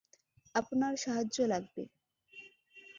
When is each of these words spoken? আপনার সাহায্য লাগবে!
আপনার 0.55 0.93
সাহায্য 0.97 1.37
লাগবে! 1.47 1.83